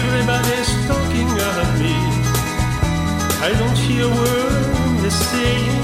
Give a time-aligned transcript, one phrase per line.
[0.00, 1.96] Everybody's talking of me.
[3.46, 4.64] I don't hear a word
[5.02, 5.82] they're saying,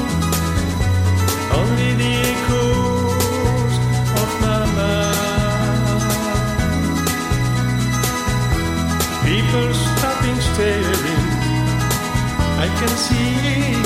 [1.61, 3.75] only the echoes
[4.23, 5.20] of my mind.
[9.27, 11.24] People stopping, staring.
[12.65, 13.80] I can see.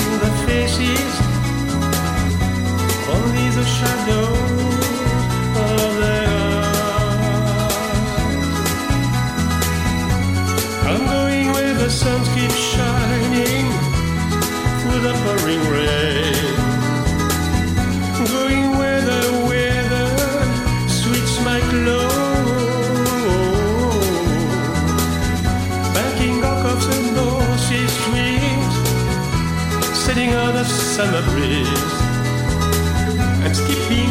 [11.95, 13.67] Sun keeps shining
[14.79, 16.55] through the pouring rain.
[18.35, 20.09] Going where the weather
[20.89, 22.11] sweets my clothes.
[25.95, 28.75] Backing off of the North East winds,
[29.97, 31.93] setting on a summer breeze,
[33.45, 34.04] and skipping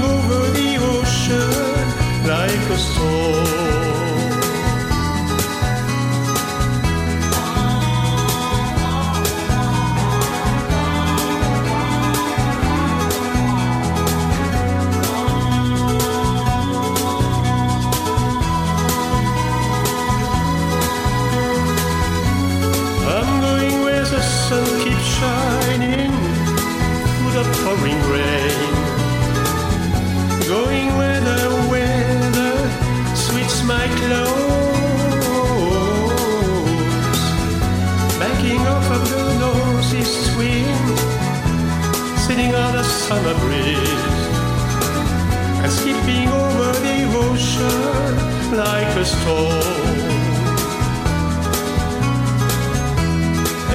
[42.54, 44.24] on a summer breeze
[45.62, 49.98] and skipping over the ocean like a stone.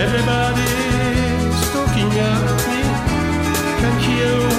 [0.06, 2.82] Everybody's looking at me,
[3.82, 4.59] can hear.